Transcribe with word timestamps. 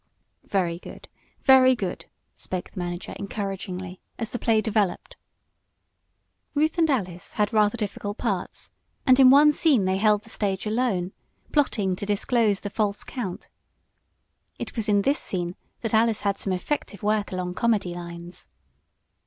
"Very 0.47 0.79
good 0.79 1.09
very 1.43 1.75
good," 1.75 2.07
spoke 2.33 2.71
the 2.71 2.79
manager 2.79 3.13
encouragingly, 3.19 4.01
as 4.17 4.31
the 4.31 4.39
play 4.39 4.59
developed. 4.59 5.15
Alice 6.55 6.75
and 6.79 6.89
Ruth 6.89 7.33
had 7.33 7.53
rather 7.53 7.77
difficult 7.77 8.17
parts, 8.17 8.71
and 9.05 9.19
in 9.19 9.29
one 9.29 9.51
scene 9.51 9.85
they 9.85 9.97
held 9.97 10.23
the 10.23 10.29
stage 10.31 10.65
alone, 10.65 11.11
"plotting" 11.51 11.95
to 11.97 12.07
disclose 12.07 12.61
the 12.61 12.71
false 12.71 13.03
count. 13.03 13.47
It 14.57 14.75
was 14.75 14.89
in 14.89 15.03
this 15.03 15.19
scene 15.19 15.55
that 15.81 15.93
Alice 15.93 16.21
had 16.21 16.39
some 16.39 16.51
effective 16.51 17.03
work 17.03 17.31
along 17.31 17.53
comedy 17.53 17.93
lines. 17.93 18.47